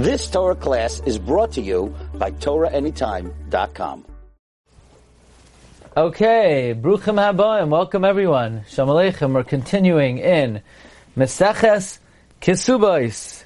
[0.00, 4.06] This Torah class is brought to you by TorahAnytime.com.
[5.94, 8.64] Okay, Bruchim Habayim, welcome everyone.
[8.70, 10.62] Shalom Aleichem, we're continuing in
[11.18, 11.98] Meseches
[12.40, 13.44] Kisubais.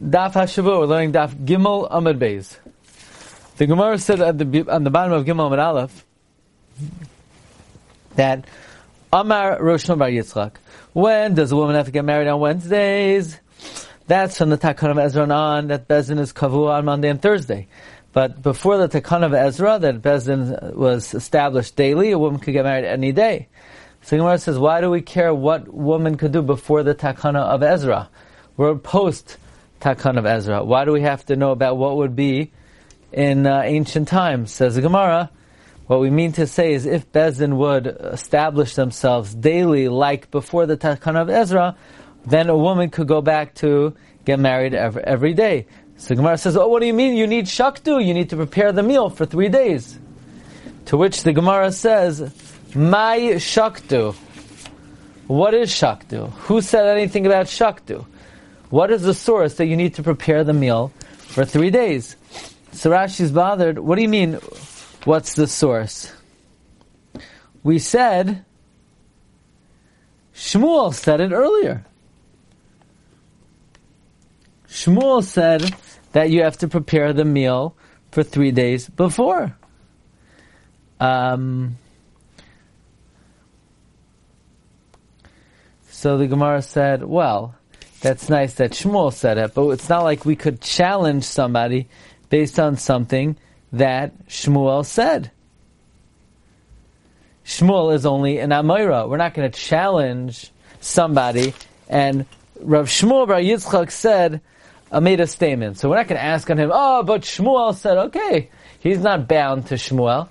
[0.00, 2.56] Daf HaShavu, we're learning Daf Gimel Amud Beis.
[3.56, 6.04] The Gemara said at the, on the bottom of Gimel Amud Aleph
[8.14, 8.44] that
[9.12, 10.52] Amar Rosh Bar Yitzchak.
[10.92, 13.40] When does a woman have to get married on Wednesdays?
[14.12, 17.66] That's from the Takana of Ezra on, that Bezin is Kavua on Monday and Thursday.
[18.12, 22.66] But before the Takana of Ezra, that Bezin was established daily, a woman could get
[22.66, 23.48] married any day.
[24.02, 27.62] So Gemara says, why do we care what woman could do before the Takana of
[27.62, 28.10] Ezra?
[28.58, 29.38] We're post
[29.80, 30.62] Takana of Ezra.
[30.62, 32.52] Why do we have to know about what would be
[33.12, 34.52] in uh, ancient times?
[34.52, 35.30] Says the Gemara,
[35.86, 40.76] what we mean to say is if Bezin would establish themselves daily like before the
[40.76, 41.76] Takana of Ezra,
[42.26, 43.94] then a woman could go back to
[44.24, 45.66] get married every, every day.
[45.96, 47.16] So Gemara says, oh, what do you mean?
[47.16, 48.04] You need shaktu.
[48.04, 49.98] You need to prepare the meal for three days.
[50.86, 52.20] To which the Gemara says,
[52.74, 54.14] my shaktu.
[55.26, 56.30] What is shaktu?
[56.46, 58.04] Who said anything about shaktu?
[58.70, 62.16] What is the source that you need to prepare the meal for three days?
[62.72, 63.78] So Rashi's bothered.
[63.78, 64.34] What do you mean?
[65.04, 66.12] What's the source?
[67.62, 68.44] We said,
[70.34, 71.84] Shmuel said it earlier.
[74.72, 75.74] Shmuel said
[76.12, 77.76] that you have to prepare the meal
[78.10, 79.54] for three days before.
[80.98, 81.76] Um,
[85.90, 87.54] so the Gemara said, well,
[88.00, 91.88] that's nice that Shmuel said it, but it's not like we could challenge somebody
[92.30, 93.36] based on something
[93.72, 95.30] that Shmuel said.
[97.44, 99.06] Shmuel is only an Amira.
[99.06, 100.50] We're not going to challenge
[100.80, 101.52] somebody.
[101.90, 102.24] And
[102.58, 104.40] Rav Shmuel Bar Yitzchak said,
[104.92, 105.78] uh, made a statement.
[105.78, 108.50] So we're not going to ask on him, oh, but Shmuel said, okay.
[108.78, 110.28] He's not bound to Shmuel.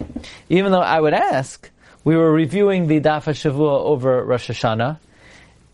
[0.50, 1.70] Even though I would ask,
[2.03, 5.00] we were reviewing the Daf Shavua over Rosh Hashanah,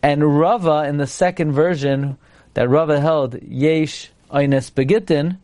[0.02, 2.16] and Rava, in the second version
[2.54, 5.38] that Rava held, Yesh Eines Begitin,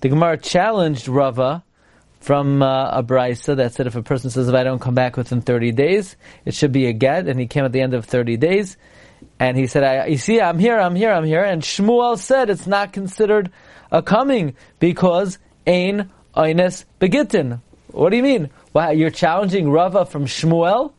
[0.00, 1.62] the Gemara challenged Rava
[2.20, 5.16] from uh, a brisa that said if a person says, if I don't come back
[5.16, 8.04] within 30 days, it should be a get, and he came at the end of
[8.04, 8.76] 30 days,
[9.40, 12.50] and he said, I, you see, I'm here, I'm here, I'm here, and Shmuel said
[12.50, 13.50] it's not considered
[13.90, 17.60] a coming because Ein Eines Begitin.
[17.88, 18.50] What do you mean?
[18.74, 20.92] You're challenging Rava from Shmuel?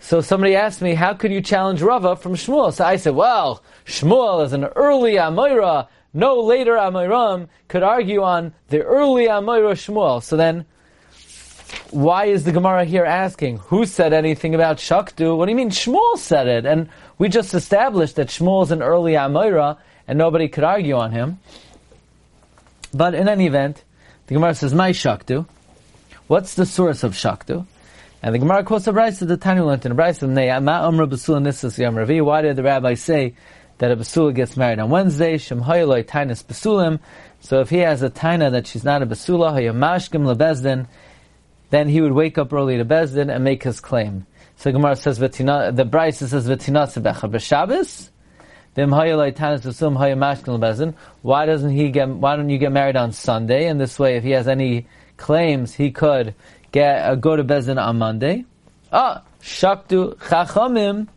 [0.00, 2.72] So somebody asked me, how could you challenge Rava from Shmuel?
[2.72, 5.86] So I said, well, Shmuel is an early Amoira.
[6.12, 10.22] No later Amoiram could argue on the early Amoira Shmuel.
[10.22, 10.66] So then,
[11.90, 15.36] why is the Gemara here asking, who said anything about Shaktu?
[15.36, 16.66] What do you mean Shmuel said it?
[16.66, 16.88] And
[17.22, 19.78] we just established that Shmuel is an early Amoira
[20.08, 21.38] and nobody could argue on him.
[22.92, 23.84] But in any event,
[24.26, 25.46] the Gemara says, my Shaktu.
[26.26, 27.64] What's the source of Shaktu?
[28.24, 30.24] And the Gemara quotes a Brisa the Tanu learned in a Brisa.
[32.24, 33.36] Why did the rabbi say
[33.78, 35.38] that a basula gets married on Wednesday?
[35.38, 36.98] Shem tainas basulim.
[37.38, 40.88] So if he has a taina that she's not a basula, hayamashkim lebezdin,
[41.70, 44.26] then he would wake up early to bezdin and make his claim.
[44.56, 48.08] So Gemara says the Brisa says v'tinat sebecha b'Shabbos.
[48.74, 49.06] Why
[51.46, 52.08] doesn't he get?
[52.08, 53.66] Why don't you get married on Sunday?
[53.66, 54.86] And this way, if he has any
[55.18, 56.34] claims, he could
[56.70, 58.46] get uh, go to Bezin on Monday.
[58.90, 61.08] Ah, Shaktu Chachamim.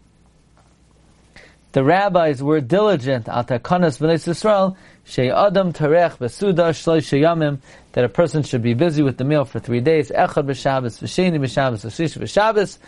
[1.71, 4.75] The rabbis were diligent at Takanas B'nai Yisrael
[5.05, 7.59] Shei Adam Tarech Besuda Shloish
[7.91, 10.09] that a person should be busy with the meal for three days.
[10.09, 12.79] Echad b'Shabbos, v'Sheni b'Shabbos, v'Shlish b'Shabbos,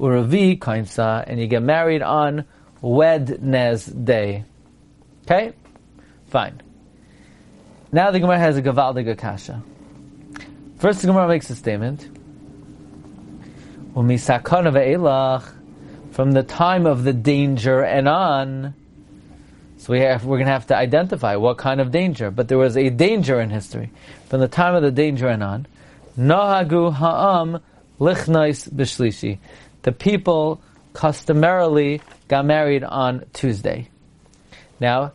[0.00, 2.46] Uravi Kainsa, and you get married on
[2.80, 4.44] Wednesday.
[5.26, 5.52] Okay,
[6.28, 6.62] fine.
[7.92, 9.62] Now the Gemara has a Gavaldig Akasha.
[10.78, 12.08] First, the Gemara makes a statement.
[13.92, 14.06] From
[16.32, 18.74] the time of the danger and on,
[19.76, 22.30] so we have, we're going to have to identify what kind of danger.
[22.30, 23.90] But there was a danger in history.
[24.28, 25.66] From the time of the danger and on,
[26.18, 27.60] Nahagu ha'am
[27.98, 29.38] lichnais b'shlishi.
[29.82, 30.60] The people
[30.92, 33.88] customarily got married on Tuesday.
[34.78, 35.12] Now,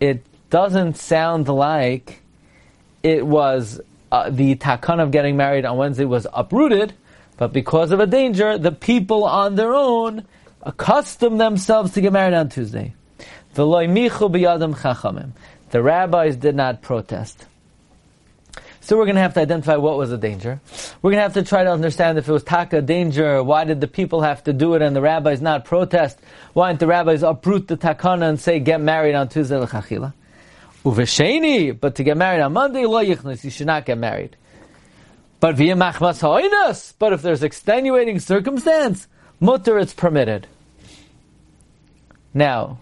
[0.00, 2.22] it doesn't sound like
[3.02, 3.80] it was
[4.10, 6.92] uh, the takan of getting married on Wednesday was uprooted,
[7.36, 10.26] but because of a danger, the people on their own
[10.62, 12.94] accustomed themselves to get married on Tuesday.
[15.70, 17.46] The rabbis did not protest.
[18.84, 20.60] So we're going to have to identify what was the danger.
[21.00, 23.80] We're going to have to try to understand if it was taka danger, why did
[23.80, 26.18] the people have to do it and the rabbis not protest?
[26.52, 30.12] Why didn't the rabbis uproot the takana and say get married on Tuesday l'chachila?
[30.84, 33.16] Uvesheni, but to get married on Monday, lo you
[33.50, 34.36] should not get married.
[35.38, 39.06] But via machmas ha'oinas, but if there's extenuating circumstance,
[39.38, 40.48] mutter it's permitted.
[42.34, 42.80] Now,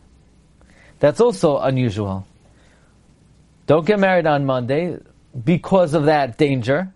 [0.98, 2.26] that's also unusual.
[3.66, 4.98] Don't get married on Monday
[5.44, 6.92] because of that danger.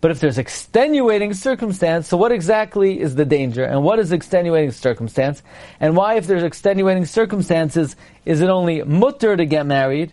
[0.00, 3.64] But if there's extenuating circumstance, so what exactly is the danger?
[3.64, 5.42] And what is extenuating circumstance?
[5.80, 10.12] And why, if there's extenuating circumstances, is it only mutter to get married,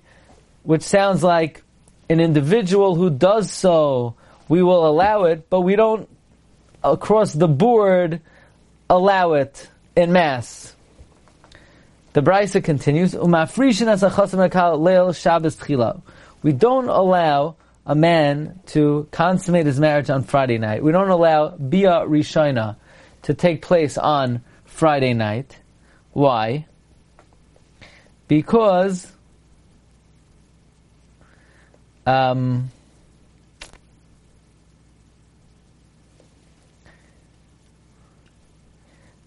[0.63, 1.63] which sounds like
[2.09, 4.15] an individual who does so,
[4.47, 6.09] we will allow it, but we don't
[6.83, 8.21] across the board
[8.89, 10.75] allow it in mass.
[12.13, 13.13] The Brisa continues,
[16.45, 17.55] We don't allow
[17.87, 20.83] a man to consummate his marriage on Friday night.
[20.83, 22.75] We don't allow Bia Rishona
[23.23, 25.57] to take place on Friday night.
[26.13, 26.67] Why?
[28.27, 29.11] Because
[32.05, 32.69] um,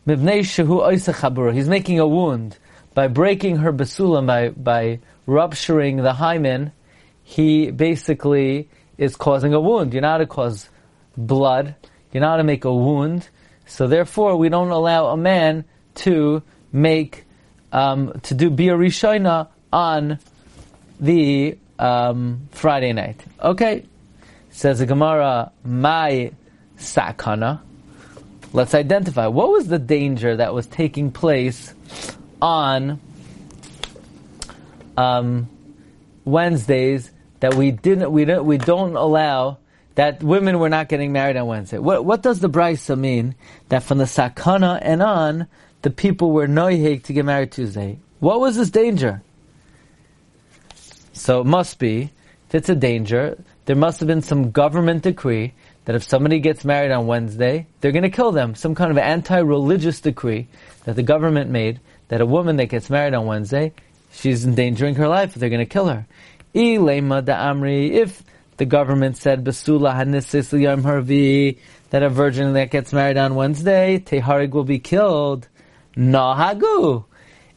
[0.07, 2.57] He's making a wound
[2.95, 6.71] by breaking her basulam, by, by rupturing the hymen,
[7.29, 9.93] he basically is causing a wound.
[9.93, 10.71] You're not to cause
[11.15, 11.75] blood.
[12.11, 13.29] You're not to make a wound.
[13.67, 15.67] So therefore, we don't allow a man
[15.97, 16.43] to
[16.73, 17.27] make,
[17.71, 18.75] um, to do Bia
[19.71, 20.19] on
[20.99, 23.23] the um, Friday night.
[23.43, 23.85] Okay.
[24.49, 26.33] Says the Gemara, my
[26.79, 27.61] sakana.
[28.55, 29.27] Let's identify.
[29.27, 31.75] What was the danger that was taking place
[32.41, 32.99] on
[34.97, 35.51] um,
[36.25, 39.59] Wednesdays that we didn't we don't we don't allow
[39.95, 41.79] that women were not getting married on Wednesday.
[41.79, 43.35] What what does the brisa mean
[43.69, 45.47] that from the sakana and on
[45.83, 47.99] the people were noihig to get married Tuesday?
[48.21, 49.23] What was this danger?
[51.13, 52.11] So it must be
[52.49, 53.37] if it's a danger,
[53.67, 55.53] there must have been some government decree
[55.85, 58.55] that if somebody gets married on Wednesday, they're going to kill them.
[58.55, 60.49] Some kind of anti-religious decree
[60.85, 63.73] that the government made that a woman that gets married on Wednesday,
[64.13, 65.35] she's endangering her life.
[65.35, 66.07] They're going to kill her.
[66.55, 68.23] If
[68.57, 71.59] the government said Basula Hanisis Harvi
[71.91, 75.49] that a virgin that gets married on Wednesday, Teharig will be killed.
[75.97, 77.05] Nahagu.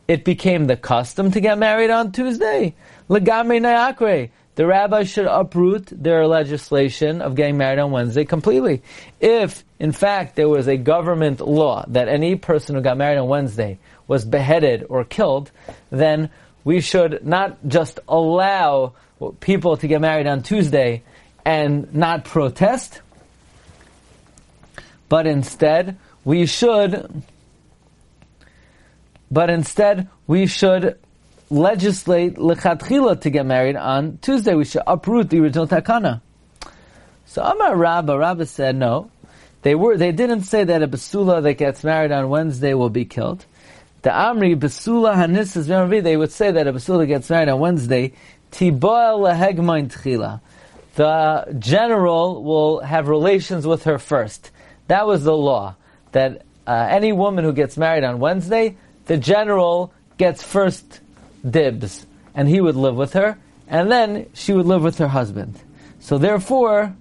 [0.07, 2.75] It became the custom to get married on Tuesday.
[3.09, 4.29] Legamri Nayakre.
[4.55, 8.83] The rabbis should uproot their legislation of getting married on Wednesday completely.
[9.21, 13.29] If, in fact, there was a government law that any person who got married on
[13.29, 15.51] Wednesday was beheaded or killed,
[15.89, 16.29] then
[16.63, 18.93] we should not just allow
[19.39, 21.03] people to get married on Tuesday
[21.45, 23.01] and not protest,
[25.09, 27.23] but instead we should,
[29.29, 30.97] but instead we should
[31.49, 34.53] legislate lechatchila to get married on Tuesday.
[34.55, 36.21] We should uproot the original takana.
[37.25, 39.09] So Amar Rabba, Rabba said no.
[39.61, 43.05] They were, they didn't say that a basula that gets married on Wednesday will be
[43.05, 43.45] killed.
[44.01, 48.13] The Amri Basula Hanisas they would say that a Basula gets married on Wednesday,
[48.51, 49.29] Tiboel
[49.89, 50.41] Tchila.
[50.95, 54.51] The general will have relations with her first.
[54.87, 55.75] That was the law.
[56.13, 58.75] That uh, any woman who gets married on Wednesday,
[59.05, 60.99] the general gets first
[61.47, 63.37] dibs, and he would live with her,
[63.67, 65.59] and then she would live with her husband.
[65.99, 66.95] So therefore,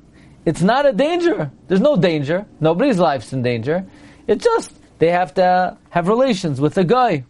[0.45, 1.51] it's not a danger.
[1.69, 2.47] There's no danger.
[2.61, 3.87] Nobody's life's in danger.
[4.27, 7.25] It's just they have to have relations with a guy.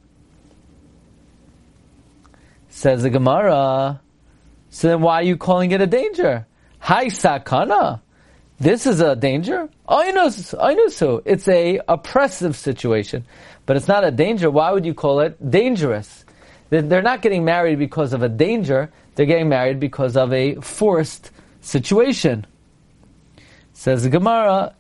[2.69, 4.01] Says the Gemara.
[4.69, 6.47] So then why are you calling it a danger?
[6.81, 8.03] Hi sakana.
[8.59, 9.69] This is a danger.
[9.89, 11.23] I know, so.
[11.25, 13.25] It's a oppressive situation,
[13.67, 14.51] but it's not a danger.
[14.51, 16.27] Why would you call it dangerous?
[16.69, 18.91] They're not getting married because of a danger.
[19.15, 22.47] They're getting married because of a forced situation.
[23.73, 24.75] Says the Gemara,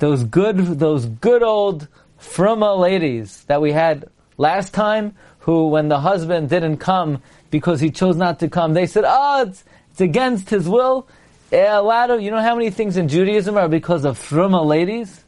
[0.00, 1.88] those good, those good old
[2.24, 7.90] fruma ladies that we had last time, who when the husband didn't come because he
[7.90, 11.06] chose not to come, they said, "Ah, oh, it's, it's against his will."
[11.52, 14.64] Eh, a lot of you know how many things in Judaism are because of fruma
[14.64, 15.22] ladies.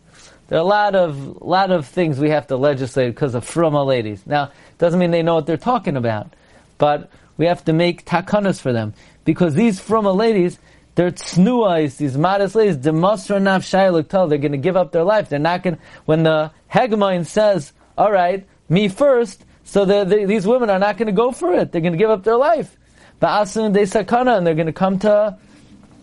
[0.49, 3.85] There are a lot of lot of things we have to legislate because of fruma
[3.85, 4.27] ladies.
[4.27, 6.33] Now, doesn't mean they know what they're talking about,
[6.79, 10.59] but we have to make takanas for them because these fruma ladies
[10.97, 15.29] they're tsnuais, these modest ladies, demonstrate naf tell they're going to give up their life.
[15.29, 20.47] They're not going when the hegemon says, all right, me first, so the, the, these
[20.47, 21.71] women are not going to go for it.
[21.71, 22.75] They're going to give up their life.
[23.21, 25.39] Ba'asun de sakana, and they're going to come to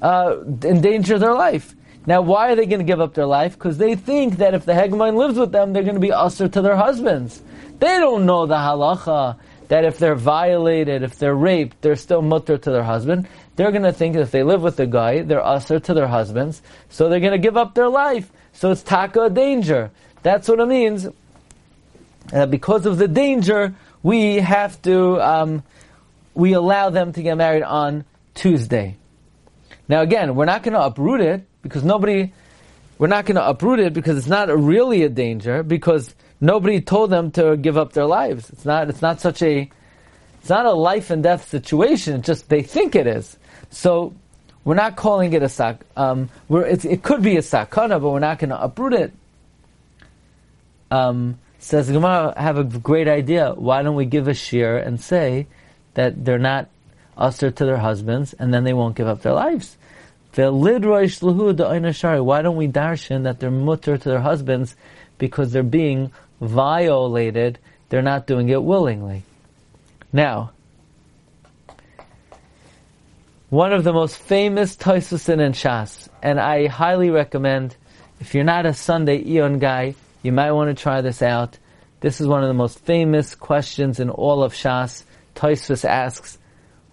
[0.01, 1.75] uh, endanger their life.
[2.05, 3.53] Now, why are they going to give up their life?
[3.53, 6.47] Because they think that if the hegemon lives with them, they're going to be usher
[6.47, 7.41] to their husbands.
[7.79, 9.38] They don't know the halacha
[9.69, 13.27] that if they're violated, if they're raped, they're still mutter to their husband.
[13.55, 16.62] They're going to think if they live with the guy, they're usher to their husbands,
[16.89, 18.31] so they're going to give up their life.
[18.53, 19.91] So it's taka danger.
[20.24, 21.07] That's what it means.
[22.31, 25.63] Uh, because of the danger, we have to, um,
[26.33, 28.98] we allow them to get married on Tuesday.
[29.88, 32.33] Now again, we're not going to uproot it because nobody,
[32.98, 37.10] we're not going to uproot it because it's not really a danger because nobody told
[37.10, 38.50] them to give up their lives.
[38.50, 39.69] It's not, it's not such a,
[40.39, 42.15] it's not a life and death situation.
[42.15, 43.38] It's just they think it is.
[43.74, 44.13] So
[44.63, 45.82] we're not calling it a sak.
[45.98, 49.12] Um, it could be a sakana, but we're not going to uproot it.
[50.92, 53.53] Um, says Gemara, have a great idea.
[53.53, 55.48] Why don't we give a shear and say
[55.96, 56.70] that they're not
[57.18, 59.75] usher to their husbands, and then they won't give up their lives?
[60.36, 60.58] Why don't
[62.56, 64.75] we darshan that they're mutter to their husbands
[65.18, 66.12] because they're being
[66.42, 67.60] violated?
[67.89, 69.24] They're not doing it willingly.
[70.12, 70.51] Now,
[73.53, 77.75] one of the most famous Toisusin and Shas, and I highly recommend,
[78.19, 79.93] if you're not a Sunday Eon guy,
[80.24, 81.60] you might want to try this out.
[82.00, 85.03] This is one of the most famous questions in all of Shas.
[85.36, 86.39] Toisus asks,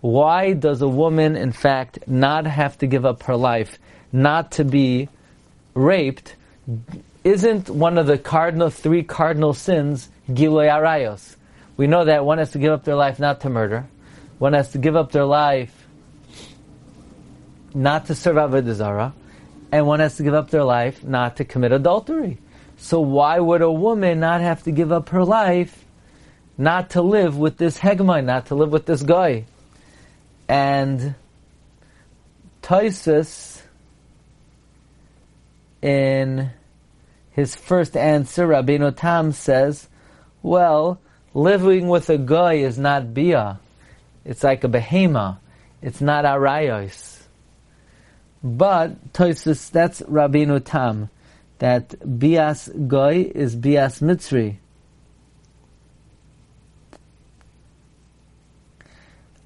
[0.02, 3.78] why does a woman, in fact, not have to give up her life,
[4.12, 5.08] not to be
[5.72, 6.36] raped?
[7.24, 11.36] Isn't one of the cardinal, three cardinal sins, Giloy Arayos?
[11.78, 13.86] We know that one has to give up their life not to murder,
[14.38, 15.79] one has to give up their life
[17.74, 19.14] not to serve Avodah Zarah,
[19.72, 22.38] and one has to give up their life not to commit adultery.
[22.76, 25.84] So why would a woman not have to give up her life
[26.56, 29.44] not to live with this hegemon, not to live with this guy?
[30.48, 31.14] And
[32.62, 33.62] Taisus,
[35.82, 36.50] in
[37.32, 39.88] his first answer, Rabbeinu Tam says,
[40.42, 41.00] well,
[41.34, 43.60] living with a guy is not bia.
[44.24, 45.38] It's like a behema.
[45.82, 47.19] It's not arayos.
[48.42, 51.10] But Toisus, that's Rabbeinu Tam,
[51.58, 54.56] that bias goy is bias mitzri.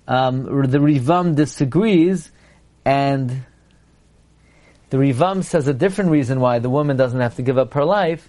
[0.06, 2.30] Um, the Rivam disagrees,
[2.84, 3.44] and
[4.90, 7.84] the Rivam says a different reason why the woman doesn't have to give up her
[7.84, 8.28] life,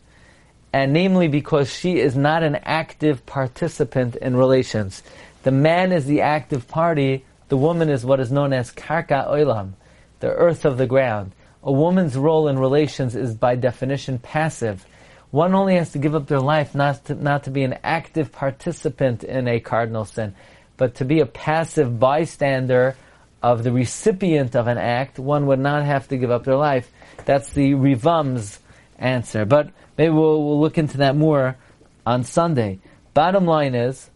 [0.73, 5.03] and namely because she is not an active participant in relations.
[5.43, 9.73] The man is the active party, the woman is what is known as karka oilam
[10.19, 11.33] the earth of the ground.
[11.63, 14.85] A woman's role in relations is by definition passive.
[15.31, 18.31] One only has to give up their life not to, not to be an active
[18.31, 20.35] participant in a cardinal sin,
[20.77, 22.95] but to be a passive bystander
[23.41, 25.19] of the recipient of an act.
[25.19, 26.91] One would not have to give up their life.
[27.25, 28.59] That's the Rivam's
[28.97, 29.45] answer.
[29.45, 31.57] But maybe we'll, we'll look into that more
[32.05, 32.79] on Sunday.
[33.13, 34.09] Bottom line is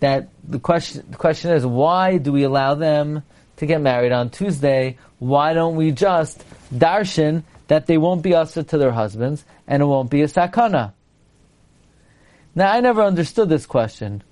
[0.00, 3.22] that the question, the question is why do we allow them
[3.56, 8.64] to get married on Tuesday why don't we just darshan that they won't be usher
[8.64, 10.92] to their husbands and it won't be a sakana?
[12.54, 14.24] Now, I never understood this question.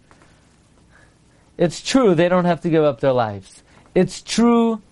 [1.56, 3.62] It's true they don't have to give up their lives.
[3.94, 4.82] It's true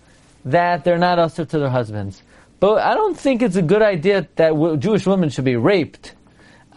[0.45, 2.21] that they're not usher to their husbands.
[2.59, 6.13] But I don't think it's a good idea that Jewish women should be raped.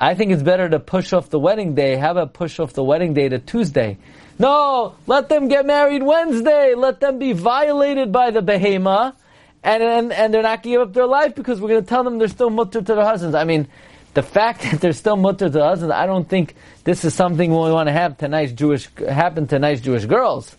[0.01, 1.97] I think it's better to push off the wedding day.
[1.97, 3.99] How about push off the wedding day to Tuesday?
[4.39, 6.75] No, let them get married Wednesday.
[6.75, 9.15] Let them be violated by the behema,
[9.63, 12.17] and and, and they're not give up their life because we're going to tell them
[12.17, 13.35] they're still mutter to their husbands.
[13.35, 13.69] I mean,
[14.15, 16.55] the fact that they're still mutter to their husbands, I don't think
[16.85, 20.57] this is something we want to have to nice Jewish happen to nice Jewish girls.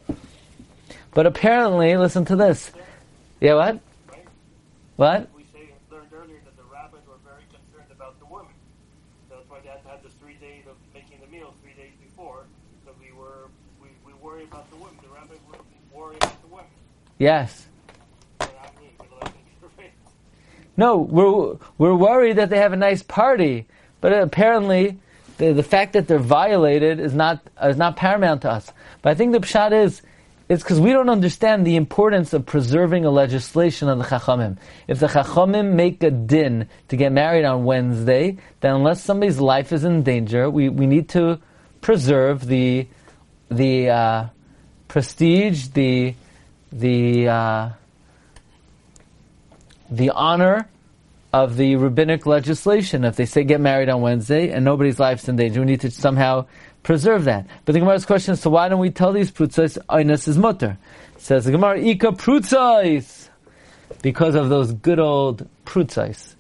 [1.16, 2.72] But apparently, listen to this.
[3.40, 3.80] Yeah, what?
[4.98, 5.30] What?
[17.22, 17.68] Yes.
[20.76, 23.68] No, we're we're worried that they have a nice party,
[24.00, 24.98] but apparently
[25.38, 28.74] the, the fact that they're violated is not is not paramount to us.
[29.04, 30.02] But I think the pshat is
[30.50, 34.58] it's because we don't understand the importance of preserving a legislation of the Chachamim.
[34.88, 39.72] If the Chachamim make a din to get married on Wednesday, then unless somebody's life
[39.72, 41.40] is in danger, we, we need to
[41.82, 42.88] preserve the
[43.52, 44.26] the uh,
[44.88, 46.16] prestige, the
[46.72, 47.70] the uh,
[49.90, 50.68] the honor
[51.34, 53.06] of the rabbinic legislation.
[53.06, 55.92] If they say get married on Wednesday and nobody's life's in danger, we need to
[55.92, 56.46] somehow
[56.84, 57.48] preserve that.
[57.66, 60.78] But the Gemara's question is, so why don't we tell these prutzais, Einas is mutter?
[61.18, 63.30] Says the Gemara, Ika prutzais.
[64.02, 66.36] because of those good old prutzais.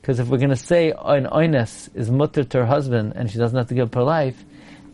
[0.00, 3.38] Because if we're going to say an oines is mutter to her husband and she
[3.38, 4.44] doesn't have to give up her life,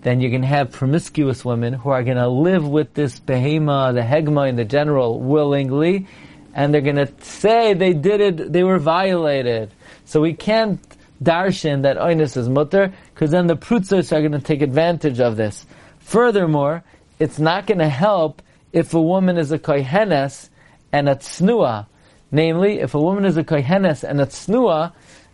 [0.03, 3.93] then you're going to have promiscuous women who are going to live with this behema,
[3.93, 6.07] the hegma in the general, willingly,
[6.55, 9.71] and they're going to say they did it, they were violated.
[10.05, 10.81] So we can't
[11.23, 15.21] darshan that oh, oines is mutter, because then the prutzos are going to take advantage
[15.21, 15.67] of this.
[15.99, 16.83] Furthermore,
[17.19, 18.43] it's not going to help
[18.73, 20.49] if a woman is a kohenes
[20.93, 21.87] and a tsnua.
[22.33, 24.93] Namely, if a woman is a kohenes and a tsnua,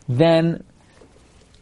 [0.08, 0.64] then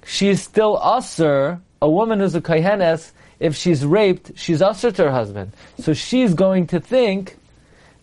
[0.06, 1.60] she is still usher.
[1.84, 5.52] A woman who's a kohenes, if she's raped, she's usher to her husband.
[5.80, 7.36] So she's going to think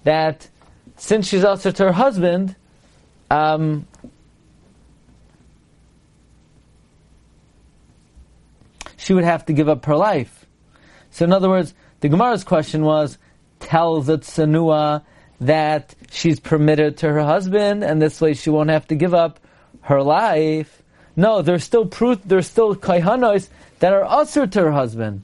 [0.03, 0.47] that
[0.97, 2.55] since she's usher to her husband,
[3.31, 3.87] um,
[8.97, 10.45] she would have to give up her life.
[11.09, 13.17] So in other words, the Gemara's question was,
[13.59, 15.03] tells the Tsanua
[15.39, 19.39] that she's permitted to her husband, and this way she won't have to give up
[19.81, 20.80] her life.
[21.21, 23.47] No, there's still proof, there's still kaihanos
[23.77, 25.21] that are usher to her husband.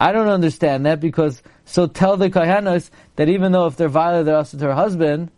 [0.00, 4.24] I don't understand that because, so tell the kaihanos that even though if they're violent,
[4.24, 5.30] they're usher to her husband,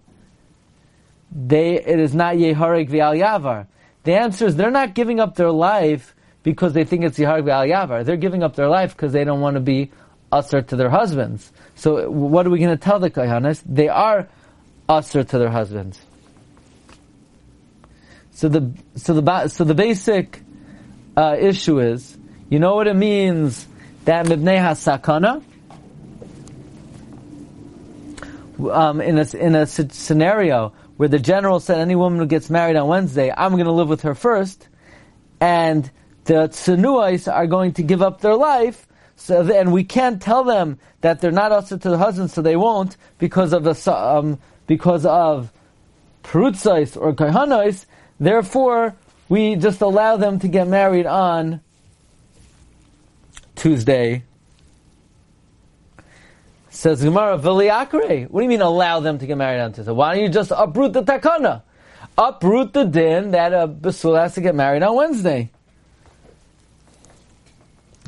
[1.33, 3.67] they, it is not yeharik v'al yavar.
[4.05, 6.15] The answer is they're not giving up their life
[6.45, 8.05] because they think it's yeharik v'al yavar.
[8.05, 9.91] They're giving up their life because they don't want to be
[10.31, 11.51] usher to their husbands.
[11.75, 13.65] So what are we going to tell the kaihanas?
[13.67, 14.29] They are
[14.89, 16.01] usher to their husbands.
[18.43, 20.43] So the so the so the basic
[21.17, 22.19] uh, issue is,
[22.51, 23.69] you know what it means
[24.05, 25.45] that mibnei hasakana.
[28.69, 32.75] Um, in a in a scenario where the general said any woman who gets married
[32.75, 34.67] on Wednesday, I'm going to live with her first,
[35.41, 35.89] and
[36.25, 40.81] the tsunuais are going to give up their life so, and we can't tell them
[41.03, 45.07] that they're not also to the husband, so they won't because of the um, because
[45.07, 45.53] of
[46.25, 47.87] perutzais or kahanais.
[48.23, 48.95] Therefore,
[49.29, 51.61] we just allow them to get married on
[53.57, 54.23] Tuesday.
[56.71, 58.31] Says Gemara, Viliakre.
[58.31, 59.91] What do you mean allow them to get married on Tuesday?
[59.91, 61.63] Why don't you just uproot the takana?
[62.17, 65.51] Uproot the din that a basul has to get married on Wednesday.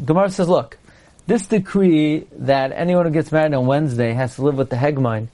[0.04, 0.78] Gemara says, look,
[1.26, 5.26] this decree that anyone who gets married on Wednesday has to live with the hegmine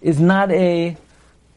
[0.00, 0.96] is not a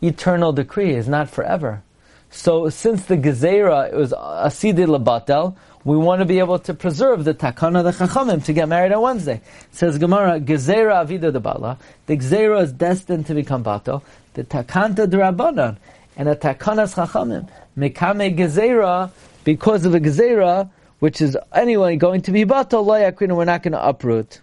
[0.01, 1.83] eternal decree, is not forever.
[2.31, 7.33] So since the gezerah was asidi labatel, we want to be able to preserve the
[7.33, 9.41] takana the chachamim to get married on Wednesday.
[9.71, 11.77] says Gemara, gezerah avida bala.
[12.05, 14.01] The gezerah is destined to become batel.
[14.33, 15.77] The takanta drabanan
[16.15, 19.11] and a takanas chachamim mekame gezerah
[19.43, 23.73] because of a gezerah which is anyway going to be batal layakrina, we're not going
[23.73, 24.39] to uproot.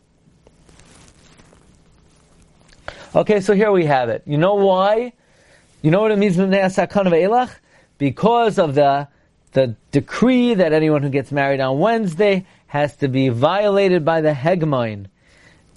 [3.15, 4.23] Okay, so here we have it.
[4.27, 5.15] You know why?
[5.81, 6.37] You know what it means
[7.99, 9.09] Because of the
[9.53, 14.33] the decree that anyone who gets married on Wednesday has to be violated by the
[14.33, 15.07] hegmine.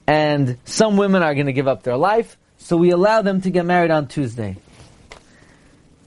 [0.05, 3.49] And some women are going to give up their life, so we allow them to
[3.49, 4.57] get married on Tuesday.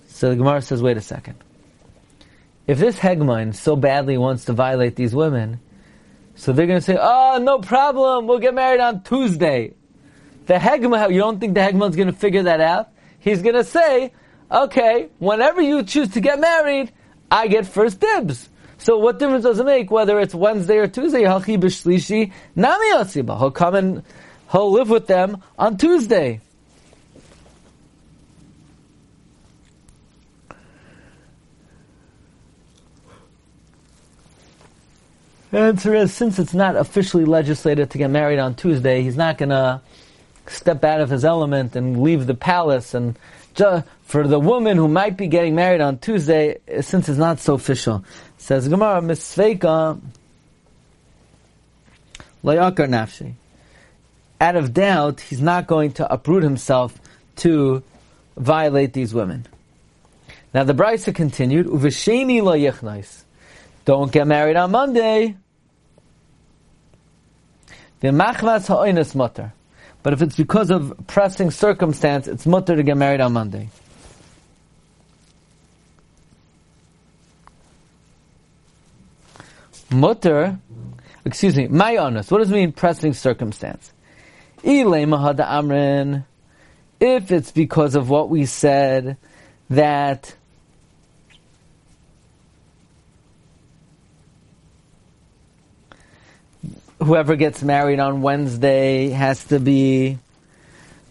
[0.09, 1.37] So the Gemara says, wait a second
[2.67, 5.61] if this Hegmine so badly wants to violate these women,
[6.35, 9.75] so they're going to say, oh, no problem, we'll get married on Tuesday.
[10.47, 12.89] The Hegman, you don't think the Hegman's going to figure that out?
[13.21, 14.13] He's going to say,
[14.55, 16.93] okay, whenever you choose to get married,
[17.31, 18.49] I get first dibs.
[18.79, 21.21] So what difference does it make whether it's Wednesday or Tuesday?
[21.21, 21.41] He'll
[23.51, 24.03] come and
[24.53, 26.41] he'll live with them on Tuesday.
[35.51, 39.39] The answer is, since it's not officially legislated to get married on Tuesday, he's not
[39.39, 39.81] going to
[40.49, 42.93] step out of his element and leave the palace.
[42.93, 43.17] And
[44.05, 47.55] for the woman who might be getting married on Tuesday, uh, since it's not so
[47.55, 48.05] official,
[48.39, 50.01] says Gemara, Misveika
[52.45, 53.35] Layakar Nafshi.
[54.41, 56.99] Out of doubt, he's not going to uproot himself
[57.37, 57.83] to
[58.37, 59.47] violate these women.
[60.53, 63.03] Now the Brisa continued, Uvesheni lo
[63.85, 65.37] Don't get married on Monday.
[68.01, 69.53] The machvas ha'oinus mutter.
[70.05, 73.71] But if it's because of pressing circumstance, it's mutter to get married on Monday.
[79.91, 80.59] Mutter,
[81.25, 82.31] excuse me, mayonis.
[82.31, 83.93] What does it mean pressing circumstance?
[85.43, 86.27] amrin.
[87.01, 89.17] If it's because of what we said
[89.71, 90.37] that
[97.05, 100.19] whoever gets married on Wednesday has to be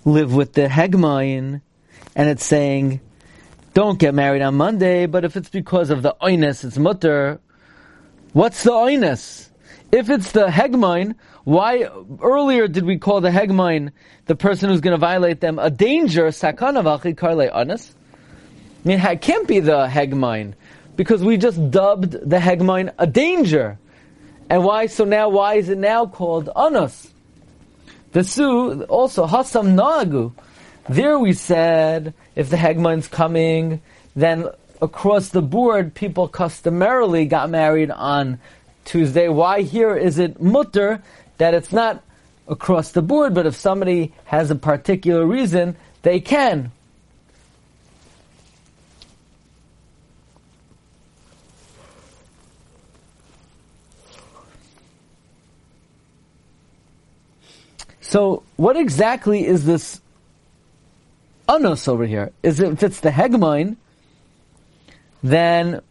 [0.06, 1.62] live with the hegmain,
[2.16, 3.00] and it's saying,
[3.74, 7.40] don't get married on Monday, but if it's because of the oinus, it's mutter.
[8.34, 9.50] What's the oinus?
[9.92, 11.88] If it's the hegmain, why
[12.22, 13.92] earlier did we call the hegmain
[14.26, 16.28] the person who's going to violate them a danger?
[16.28, 17.94] Sakana karle onis.
[18.84, 20.56] I mean, it can't be the hegmain
[20.96, 23.78] because we just dubbed the hegmain a danger.
[24.54, 24.86] And why?
[24.86, 27.12] So now, why is it now called anus?
[28.12, 30.32] The su also hasam nagu.
[30.88, 33.82] There we said if the hegmain's coming,
[34.16, 34.48] then
[34.80, 38.38] across the board people customarily got married on
[38.86, 39.28] Tuesday.
[39.28, 41.02] Why here is it mutter
[41.40, 42.04] that it's not
[42.48, 46.72] across the board, but if somebody has a particular reason, they can.
[58.14, 60.00] So, what exactly is this
[61.50, 62.32] anos over here?
[62.44, 63.76] Is it, if it's the hegmine,
[65.24, 65.82] then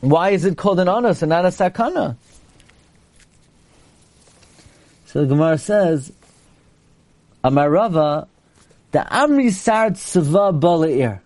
[0.00, 2.16] why is it called an anos and not a sakana?
[5.06, 6.12] So the Gemara says,
[7.42, 8.28] Amarava,
[8.90, 11.20] the Amri Sard Seva Balair.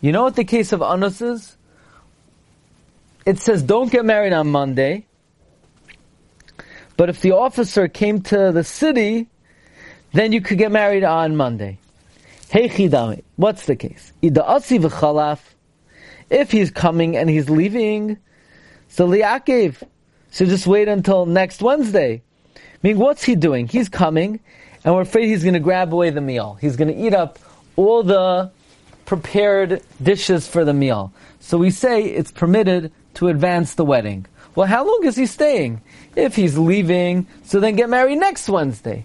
[0.00, 1.56] You know what the case of anos is?
[3.24, 5.06] It says don't get married on Monday,
[6.96, 9.28] but if the officer came to the city,
[10.12, 11.78] then you could get married on Monday.
[12.48, 14.12] Hey chidami, what's the case?
[16.30, 18.18] If he's coming and he's leaving,
[18.88, 19.82] so liakev.
[20.30, 22.22] So just wait until next Wednesday.
[22.56, 23.66] I mean, what's he doing?
[23.68, 24.40] He's coming,
[24.84, 26.58] and we're afraid he's going to grab away the meal.
[26.60, 27.38] He's going to eat up
[27.76, 28.50] all the
[29.06, 31.12] prepared dishes for the meal.
[31.40, 34.26] So we say it's permitted to advance the wedding.
[34.54, 35.82] Well, how long is he staying?
[36.14, 39.04] If he's leaving, so then get married next Wednesday.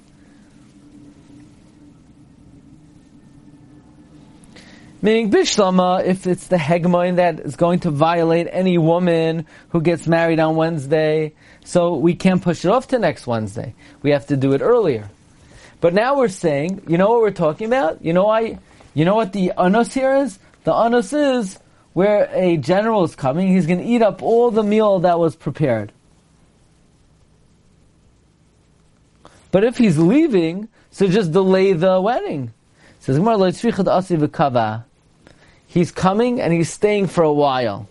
[5.01, 10.07] Meaning Bishlama, if it's the hegmoin that is going to violate any woman who gets
[10.07, 11.33] married on Wednesday,
[11.63, 13.75] so we can't push it off to next Wednesday.
[14.01, 15.09] We have to do it earlier.
[15.79, 18.03] But now we're saying, you know what we're talking about?
[18.03, 18.59] You know I,
[18.93, 20.37] you know what the anus here is?
[20.65, 21.57] The anus is
[21.99, 25.35] where a general is coming, he's going to eat up all the meal that was
[25.35, 25.91] prepared.
[29.51, 32.53] But if he's leaving, so just delay the wedding.
[33.01, 33.17] Says
[35.67, 37.89] He's coming and he's staying for a while.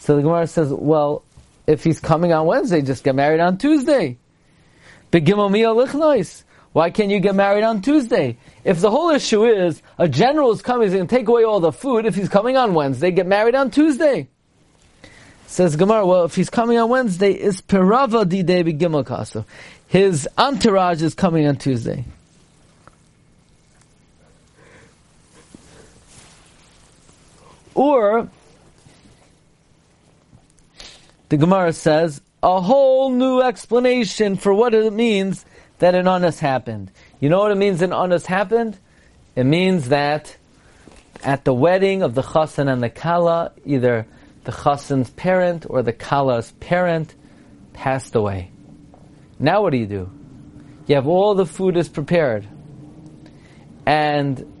[0.00, 1.22] So the Gemara says, well,
[1.66, 4.18] if he's coming on Wednesday, just get married on Tuesday.
[6.76, 8.36] Why can't you get married on Tuesday?
[8.62, 11.58] If the whole issue is a general is coming, he's going to take away all
[11.58, 12.04] the food.
[12.04, 14.28] If he's coming on Wednesday, get married on Tuesday.
[15.46, 19.46] Says Gemara, well, if he's coming on Wednesday, is Pirava di Gimel Kaso.
[19.86, 22.04] His entourage is coming on Tuesday.
[27.74, 28.28] Or,
[31.30, 35.46] the Gemara says, a whole new explanation for what it means
[35.78, 36.90] that an honest happened.
[37.20, 38.78] You know what it means an honest happened?
[39.34, 40.36] It means that
[41.22, 44.06] at the wedding of the chassan and the kala, either
[44.44, 47.14] the chassan's parent or the kala's parent
[47.72, 48.50] passed away.
[49.38, 50.10] Now what do you do?
[50.86, 52.46] You have all the food is prepared.
[53.84, 54.52] And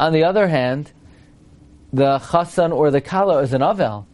[0.00, 0.90] on the other hand,
[1.92, 4.06] the chassan or the kala is an avel.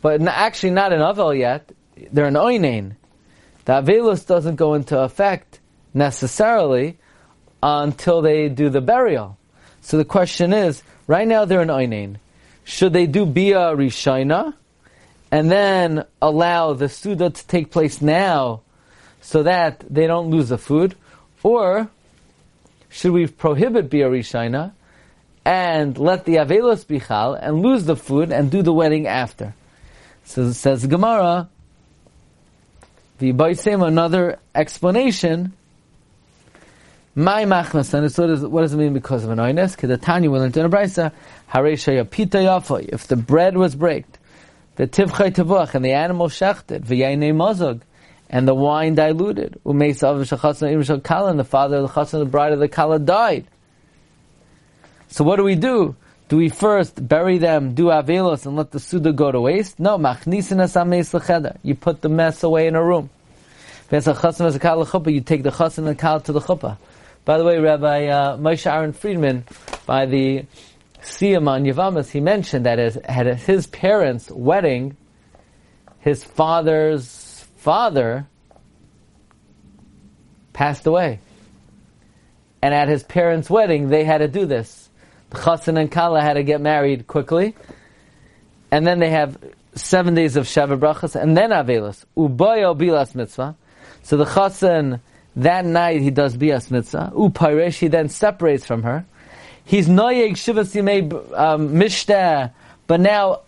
[0.00, 1.70] But actually not an avel yet.
[2.12, 2.96] They're an oinain.
[3.64, 5.60] The avelus doesn't go into effect
[5.94, 6.98] necessarily
[7.62, 9.38] until they do the burial.
[9.80, 12.16] So the question is, right now they're an oinain.
[12.64, 14.54] Should they do bia rishaina
[15.30, 18.62] and then allow the suda to take place now
[19.20, 20.94] so that they don't lose the food?
[21.42, 21.88] Or
[22.88, 24.72] should we prohibit bia rishaina
[25.44, 29.54] and let the Avelos be chal and lose the food and do the wedding after.
[30.24, 31.48] So says Gemara,
[33.22, 35.52] the Baisem, another explanation.
[37.14, 39.76] My machnas, and so does, what does it mean because of an oines?
[39.76, 41.12] Because the Tanya will learn in a brisa,
[42.92, 44.18] if the bread was breaked,
[44.74, 47.82] the tivchay tevuach, and the animal shechted, v'yaynei mazog,
[48.28, 52.18] and the wine diluted, umeis av shachasna im kala, and the father of the chasna,
[52.18, 53.46] the bride of the kala died.
[55.10, 55.94] So what do we do?
[56.32, 59.78] Do we first bury them, do avelos, and let the suda go to waste?
[59.78, 63.10] No, You put the mess away in a room.
[63.90, 66.78] You take the chassan and kal to the chuppah.
[67.26, 69.44] By the way, Rabbi uh, Moshe Aaron Friedman,
[69.84, 70.46] by the
[71.02, 74.96] Siyam on Yavamas, he mentioned that at his parents' wedding,
[75.98, 78.26] his father's father
[80.54, 81.20] passed away.
[82.62, 84.81] And at his parents' wedding, they had to do this.
[85.32, 87.54] The chassan and kala had to get married quickly.
[88.70, 89.38] And then they have
[89.74, 92.04] seven days of Shabbat brachas, and then Avelis.
[92.16, 93.56] Uboyo bilas mitzvah.
[94.02, 95.00] So the chassan,
[95.36, 97.12] that night he does bias mitzvah.
[97.14, 99.06] Upairesh, he then separates from her.
[99.64, 102.52] He's noyeg shivas yimei um, mishteh,
[102.86, 103.40] but now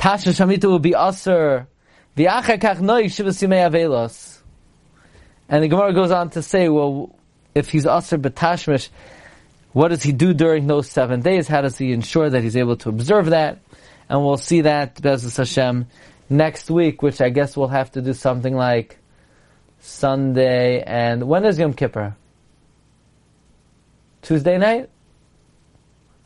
[0.00, 1.68] Tasha Shamita will be aser.
[2.16, 4.38] V'achar kach noyeg shivas yimei avelos.
[5.48, 7.14] And the Gemara goes on to say, well,
[7.54, 8.88] if he's aser betashmish,
[9.72, 11.48] what does he do during those seven days?
[11.48, 13.58] How does he ensure that he's able to observe that?
[14.08, 15.86] And we'll see that, Bezos Hashem,
[16.28, 18.98] next week, which I guess we'll have to do something like
[19.80, 22.14] Sunday and when is Yom Kippur?
[24.22, 24.88] Tuesday night?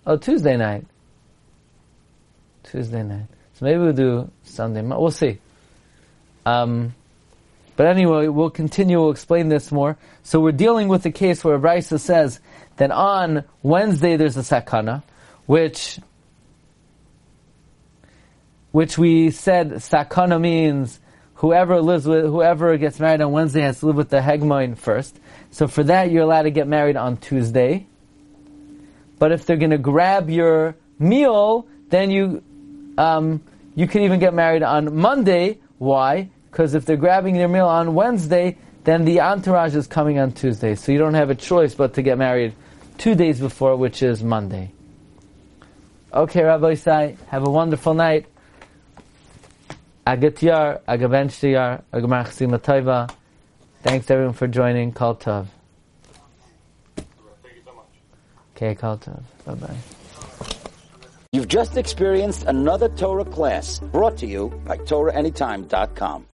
[0.06, 0.85] Oh, Tuesday night.
[2.64, 3.26] Tuesday night.
[3.54, 4.82] So maybe we'll do Sunday.
[4.82, 5.38] We'll see.
[6.44, 6.94] Um,
[7.76, 9.00] but anyway, we'll continue.
[9.00, 9.96] We'll explain this more.
[10.22, 12.40] So we're dealing with the case where Raisa says
[12.76, 15.02] that on Wednesday there's a sakana,
[15.46, 15.98] which
[18.72, 21.00] which we said sakana means
[21.36, 25.18] whoever lives with whoever gets married on Wednesday has to live with the hegmoin first.
[25.50, 27.86] So for that, you're allowed to get married on Tuesday.
[29.18, 32.42] But if they're going to grab your meal, then you
[32.98, 33.42] um,
[33.74, 35.58] you can even get married on Monday.
[35.78, 36.30] Why?
[36.50, 40.74] Because if they're grabbing their meal on Wednesday, then the entourage is coming on Tuesday.
[40.74, 42.54] So you don't have a choice but to get married
[42.98, 44.72] two days before, which is Monday.
[46.12, 48.26] Okay, Rabbi Isai, have a wonderful night.
[50.06, 53.11] Agatyar, Agabenchtiyar, Agamachsim Taiva.
[53.82, 54.92] Thanks everyone for joining.
[54.92, 55.46] Kal Tov.
[56.96, 57.06] Thank
[57.56, 57.87] you so much.
[58.56, 59.22] Okay, Kal Tov.
[59.44, 59.76] Bye bye.
[61.32, 66.24] You've just experienced another Torah class brought to you by TorahAnytime.com.